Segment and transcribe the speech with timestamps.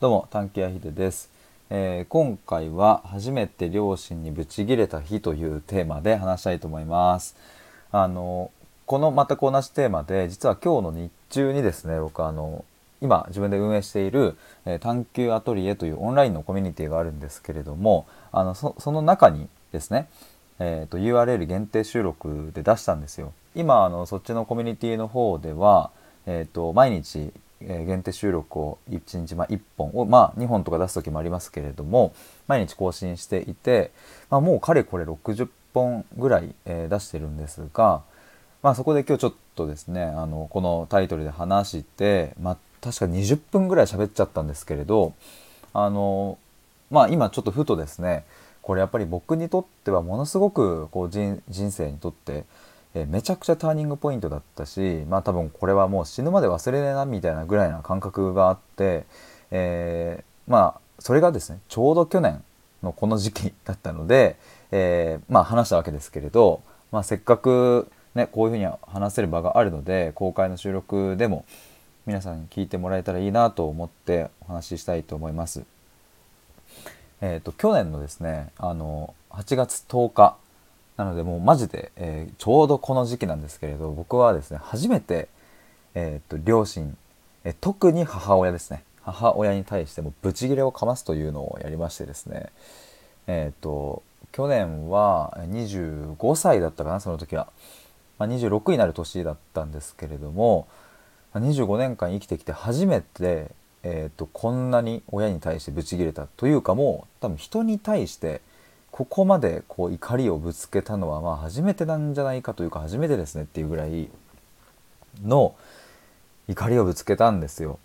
[0.00, 1.28] どうも探偵やひでです、
[1.68, 7.36] えー今回は初めて両親にブチギレた日というテーマで話したいと思います。
[7.92, 8.50] あの
[8.86, 12.64] この全く同じテーマで実は今日の日中にですね僕あの
[13.02, 20.08] 今自分で運営している、えー探求アトリエというオンラインのコミュニティがあるんですけれどもあのその中にですね
[20.60, 23.34] えー、と URL 限定収録で出したんですよ。
[23.54, 25.90] 今あのそっちのコミュニティの方では、
[26.24, 32.12] えー、と毎日、えー限定収録を1日、まあ、1本を、まあ、2本とか出す時もありますけれども
[32.46, 33.90] 毎日更新していて、
[34.30, 38.02] まあ、もうかれこれ60本ぐらい、えー出してるんですが、
[38.62, 45.12] まあ、そこで今日ちょっとですねあのこのタイトルで話して、まあ、確か20分ぐらい喋っちゃったんですけれど
[45.72, 46.38] あの
[46.90, 48.24] まあ今ちょっとふとですね
[48.62, 52.44] これやっぱり僕にとってはものすごくこう人人生にとって、
[52.94, 59.04] えーめちゃくちゃターニングポイントだったしまあ多分これはもう死ぬまで忘れねえなみたいなぐらいな感覚があって、
[59.50, 62.42] えーまあそれがですねちょうど去年
[62.82, 64.36] のこの時期だったので、
[64.70, 71.44] えーまあ話したわけですけれど、まあ、せっかくねこういうふうに話せる場があるので公開の収録でも
[72.06, 75.62] 皆さんに聞いてもらえたらいいなと思ってお話ししたいと思います。
[77.22, 80.36] えー、と去年のですねあの8月10日
[81.00, 85.28] なのでもうマジで、えーちょうどこの時期なんですけれど僕はですね初めて、
[85.94, 86.94] えー、と両親、
[87.44, 88.84] えー特に母親ですね。
[89.02, 92.50] 母親に対してもブチギレをかますというのをやりましてですね。
[93.26, 97.48] えっ、と去年は25歳だったかなその時は、
[98.18, 100.68] まあ、26になる年だったんですけれども
[101.34, 103.50] 25年間生きてきて初めて、
[103.82, 108.42] えー、とこんなに親に対してブチギレたというかもう多分人に対して
[108.90, 114.08] ここまでこう怒りをぶつけたのはまあ初めてなんじゃないかというか初めてですねっていうぐらい
[115.24, 115.54] の
[116.48, 117.78] 怒りをぶつけたんですよ。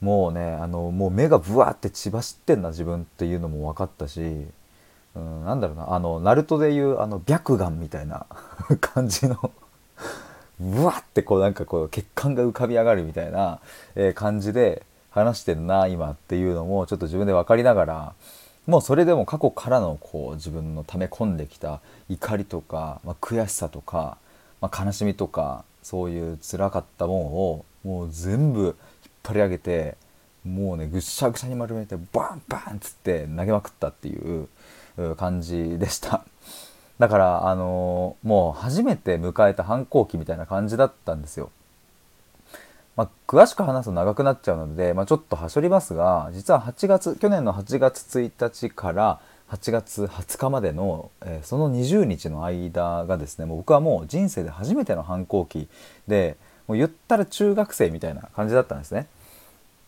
[0.00, 4.20] もうねあのもう目がブワーって血走ってんな自分っていうのも分かったし、
[5.14, 8.26] うん、なんだろうなあのナルトでいうあの白眼みたいな
[8.80, 9.52] 感じの
[10.60, 13.60] ブワってこうなんかこう血管が浮かび上がるみたいな、
[13.94, 18.12] えー感じで話してんな今っていうのもちょっと自分で分かりながら
[18.66, 24.18] もうそれでも過去からのこう自分の溜め込んできた怒りとか、まあ、悔しさとか、
[24.60, 28.74] まあ、悲しみとかそういう辛かったもんをもう全部引っ
[29.22, 29.96] 張り上げて
[30.44, 34.48] もうねぐしゃぐしゃに丸めてバンバンっつって投げまくったっていう
[35.16, 36.24] 感じでした。
[36.98, 41.50] だから、あのーもう初めて迎えた反抗期みたいな感じだったんですよ。
[42.96, 48.32] まあ、詳しく話すと長くなっちゃうので、まあ、ちょっとはしょりますが実は8月去年の8月1
[48.68, 49.20] 日から
[49.50, 55.68] 8月20日までの、えーその20日の間がですねもう僕はもう人生で初めての反抗期
[56.08, 56.36] で
[56.66, 59.06] もう言ったら中学生みたいな感じだったんですね。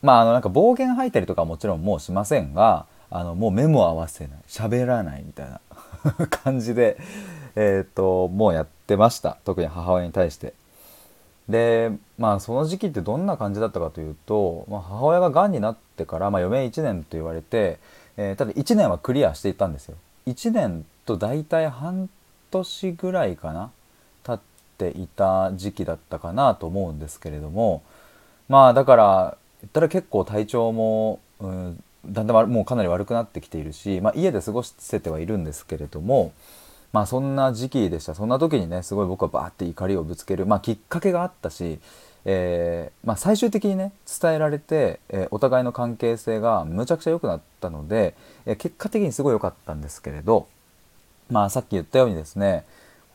[0.01, 5.61] まああのなんか暴言吐いたりとかもちろんもうしませんがあのもう目も合わせない喋らないみたいな
[6.31, 6.97] 感じで、
[7.57, 10.53] えー、ともうやってました特に母親に対して。
[11.49, 17.79] でまあその時期ってどんな感じだったかというと、まあ、母親ががんになってから、まあ、余命1年と言われて、
[18.17, 19.97] えーただ1年はクリアしていたんですよ。
[20.27, 22.11] 1年と大体半
[22.51, 23.71] 年ぐらいかな
[24.25, 24.41] 経っ
[24.77, 27.83] ていた時期だったかなと思うんですけれども
[28.49, 36.33] まあだから言ったら結構体調も、うん、だんだんもうかなり悪くなってきているし、まあ、家で過ごせてはいるんですけれども
[36.93, 41.78] まあそんな時期でしたそんな時にねすごい僕はバーって怒りをぶつける、まあ、きっかけがあったし、
[42.25, 48.15] えーまあ、最終的にね伝えられて、えーお互いの関係性がむちゃくちゃ良くなったので、
[48.47, 50.47] えー結果的にすごい良かったんですけれど、
[51.31, 52.65] まあ、さっき言ったようにですね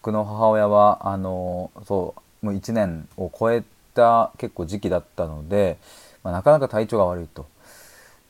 [0.01, 3.63] 僕の母親はあのそうもう1年を超え
[3.95, 5.77] た結構時期だったので、
[6.23, 7.47] まあ、なかなか体調が悪いと。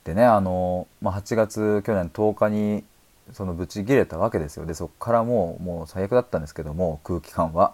[0.03, 2.83] でねあの、まあ、8月去年10日に
[3.31, 4.65] そのブチ切れたわけですよ。
[4.65, 7.73] でそこからもうもう最悪だったんですけども空気感は。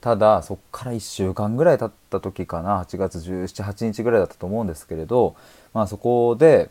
[0.00, 2.82] ただそこから1週間ぐらい経った時かな。
[2.82, 5.34] 8月1718日ぐらいだったと思うんですけれど、
[5.74, 6.70] まあ、そこで、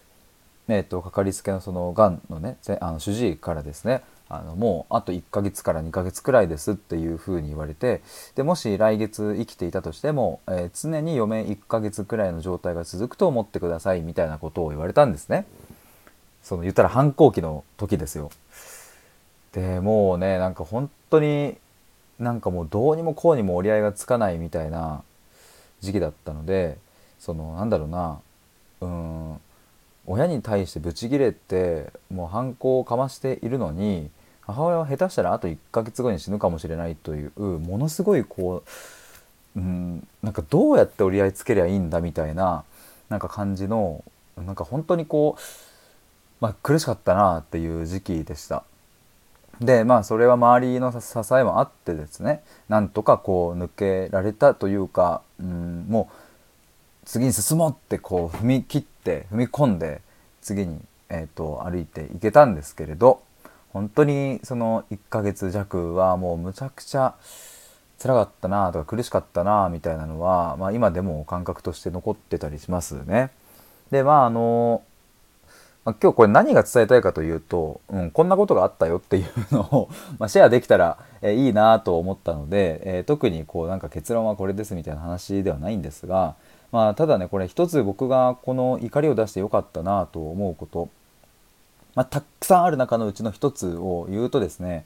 [0.68, 8.02] えー、とかかりつけのそのがんのねあの主治医からですねあのもうあと1ヶ月から2ヶ月くらいですっていうふうに言われて
[8.36, 15.46] でもし来月生きていたとしても、えー常に余命1ヶ月くらいの状態が続くと思ってくださいみたいなことを言われたんですね。
[16.46, 18.30] その言ったら反抗期の時ですよ。
[19.52, 21.58] でもうねなんか本当に
[22.20, 25.02] なんかもうどうにもこうにも折り合いがつかないみたいな
[25.82, 26.78] 時期だったので
[27.20, 28.20] そのなんだろうな
[28.82, 29.40] うん
[30.06, 38.64] 親に対してブチギレてもう反抗をかましているのに母親は下手したらあと1ヶ月後に死ぬかもしれないというものすごいこ
[39.56, 42.64] う、うん、なんかどうやって折り合いつけりゃいいんだみたいな
[43.10, 44.04] なんか感じの
[44.38, 45.42] なんか本当にこう、
[46.46, 48.64] まあ、苦しかったなっていう時期でした。
[49.62, 51.00] でまあそれは周りの支
[51.34, 60.02] えもあってですねなんとかこう抜けられたというか、うん、もう次に進もうってこう踏み切って踏み込んで
[60.42, 63.24] 次に、えーと、歩いていけたんですけれど
[63.70, 67.16] 本当にその1ヶ月弱はもうむちゃくちゃ
[68.00, 73.32] 辛かったなとか苦しかったなみたいなのは、まあ、今でも感覚として残ってたりしますね。
[73.90, 74.84] でまああの
[75.86, 86.34] まあ、今日これ何が伝えたいかというと、うん、こんなことがあったよっていうのを まシェアできたら、え、いいなと思ったので、えー、特にこうなんか結論はこれですみたいな話ではないんですが、
[86.72, 90.90] まあ、ただねこれ一つ僕がこの怒りを出してよかったなと思うこと、
[91.94, 94.86] まあ、たくさんある中のうちの一つを言うとですね、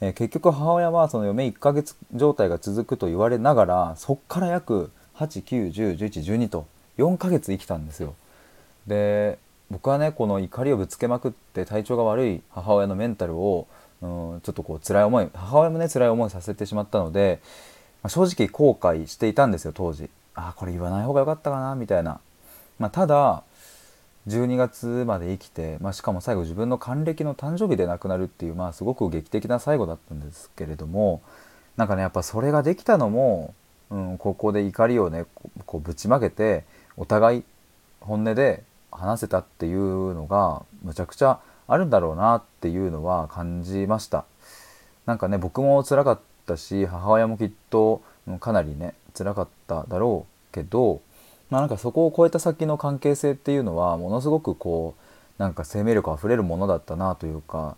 [0.00, 6.66] え、結局母親はその嫁1ヶ月状態が続くと言われながらそっから約89101112と
[6.98, 8.14] 4ヶ月生きたんですよ。
[8.88, 9.38] で
[9.72, 13.66] 僕はねこの怒りをぶつけまくって体調が悪い母親のメンタルを、
[14.02, 17.40] うん、ちょっとこう辛い思い母親もね辛い思いさせてしまったので、
[18.02, 20.10] まあ、正直後悔していたんですよ当時。
[20.34, 22.20] あこれ言わない方が良かったかなみたいな、
[22.78, 23.42] まあ、ただ
[24.28, 31.22] 12月まで生きて、まあ、しかも最後自分の還暦の誕生日で亡くなるっていう、まあ、すごく劇的な最後だったんですけれども
[31.76, 33.54] なんかねやっぱそれができたのも、
[33.90, 35.24] うん、ここで怒りをね
[35.66, 36.64] こうぶちまけて
[36.96, 37.44] お互い
[38.00, 44.24] 本音で話せたっていうのがむちゃくちゃあるんだろうなっていうのは感じました。
[45.06, 48.02] なんかね僕も辛かったし母親もきっと
[48.40, 51.00] かなりね辛かっただろうけど、
[51.50, 54.94] まあ、なんかそこを超えた先の関係性っていうのはものすごくこ
[55.38, 57.76] うなんか生命力あふれるものだったなというか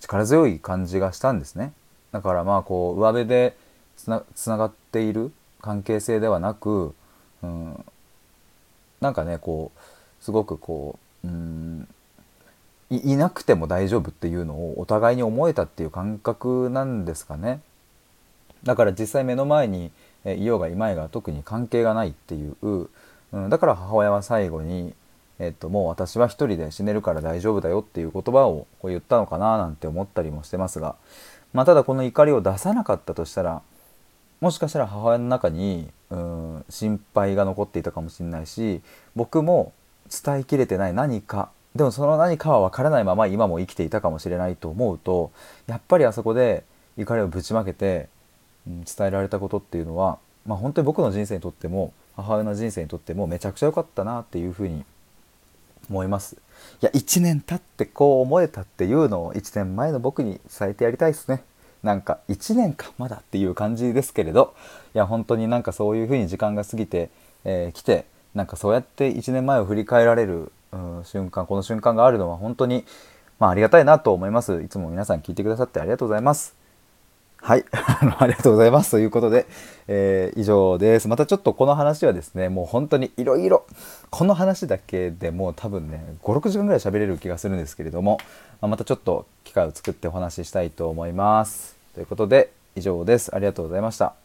[0.00, 1.72] 力強い感じがしたんですね。
[2.12, 3.56] だからまあこう上辺で
[3.96, 4.22] つな
[4.56, 6.94] がっている関係性ではなく、
[7.42, 7.84] うん、
[9.00, 9.78] なんかねこう
[10.24, 11.86] すごくこう、うん、
[12.88, 17.60] いなくても大丈夫っていうのをお互いに思えたっていう感覚なんですかね。
[18.62, 19.90] だから実際目の前に
[20.24, 24.94] いようがいまいが特に関係がないっていう、うん、だから母親は最後に、
[25.38, 30.96] えっと、もう私は一人で死ねるから大丈夫だよっていう言葉をこう言ったのかななんて思ったりもしてますが、
[31.52, 33.60] まあ、ただこの怒りを出さなかったとしたら
[34.40, 38.80] もしかしたら母親の中に、うん、心配が残っていたかもしれないし
[39.14, 39.74] 僕も
[40.10, 41.50] 伝えきれてない何か。
[41.74, 45.32] でもその何かは分からないまま今も生きていたかもしれないと思うと
[45.66, 46.62] やっぱりあそこで
[46.96, 48.08] 怒りをぶちまけて
[48.68, 54.84] うん伝えられたことっていうのは、まあ、本当に僕の人生にとっても母親の人生にとってもめちゃくちゃ良かったなっていうふうに
[55.90, 56.36] 思います。
[56.80, 61.42] いや1年経ってこう思えたっていうのを1年前の僕に伝えてやりたいですね。
[61.82, 64.54] なんか1年かまだっていう感じですけれど
[64.94, 67.10] いや本当になんかそういうふうに時間が過ぎてき、
[67.44, 72.84] えー、てなんかそうやって1年前を振り返られる、うん、瞬間この瞬間があるのは本当に、
[73.38, 76.56] まあ、ありがたいなと思いますいつも皆さん聞いてくださってありがとうございます
[77.44, 77.64] はい。
[78.18, 78.92] ありがとうございます。
[78.92, 79.44] ということで、
[79.86, 81.08] えー、以上です。
[81.08, 83.66] またちょっとこの話はですね、もう本当にいろいろ、
[84.08, 88.16] この話だけでもう多分ね、5、6時間ぐらい喋れる気がするんですけれども、
[88.62, 91.76] ままたちょっと機会を作ってお話ししたいと思います。
[91.92, 93.34] ということで、以上です。
[93.34, 94.23] ありがとうございました。